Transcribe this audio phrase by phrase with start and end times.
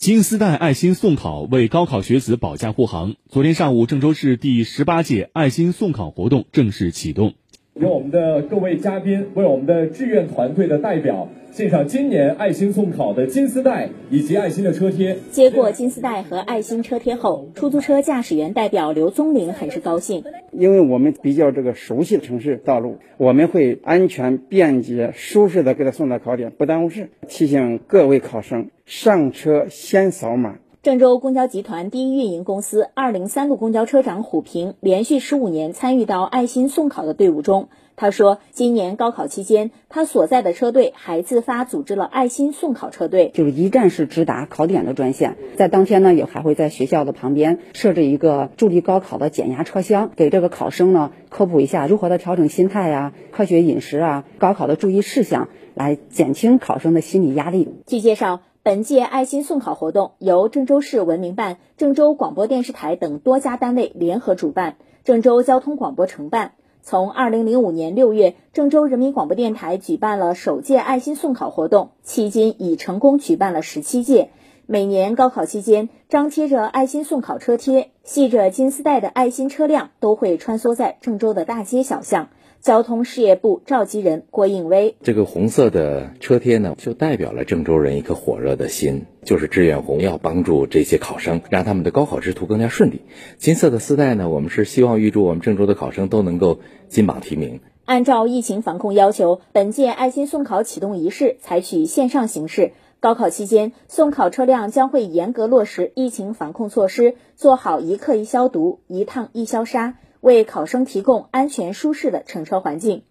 [0.00, 3.16] 金丝带爱心送考为高考学子保驾护航。
[3.28, 7.34] 昨天上午，郑州市第十八届爱心送考活动正式启动。
[7.80, 15.16] 由我们的各位嘉宾为我们的志愿团队的代表献上今年爱心送考的金丝带以及爱心的车贴。
[15.30, 27.08] 接过金丝带和爱心车贴后，出租车驾驶员代表刘宗林很是高兴，因为我们比较这个熟悉的城市道路，我们会安全、便捷、舒适的给他送到考点，不耽误事。
[27.28, 30.58] 提醒各位考生，上车先扫码。
[30.82, 37.68] 郑州公交集团第一运营公司二零三路公交车长虎平连续十五年参与到爱心送考的队伍中。
[37.96, 45.36] 他说，今年高考期间，他所在的车队还自发组织了爱心送考车队，就是一站式直达考点的专线。
[45.54, 57.68] 在当天呢，也还会在学校的旁边设置一个助力高考的减压车厢，给这个考生呢科普一下如何的调整心态呀、科学饮食啊、高考的注意事项，来减轻考生的心理压力。
[57.84, 58.40] 据介绍。
[58.62, 66.52] 本届爱心送考活动由郑州市文明办、郑州广播电视台等多家单位联合主办，郑州交通广播承办。
[66.82, 74.28] 从二零零五年六月，郑州人民广播电台举办了首届爱心送考活动，迄今已成功举办了十七届。
[74.72, 82.28] 每年高考期间，张贴着爱心送考车贴、系着金丝带的爱心车辆都会穿梭在郑州的大街小巷。
[82.60, 93.02] 交通事业部召集人郭应威，这个红色的车贴呢，就代表了郑州人一颗火热的心，就是志愿红，要帮助这些考生，让他们的高考之途更加顺利。
[93.38, 97.58] 金色的丝带呢，我们是希望预祝我们郑州的考生都能够金榜题名。
[97.86, 102.70] 按照疫情防控要求，本届爱心送考启动仪式采取线上形式。
[103.00, 109.96] 高考期间，送考车辆将会严格落实疫情防控措施，做好一客一消毒、一趟一消杀。
[110.20, 113.04] 为考生提供安全舒适的乘车环境。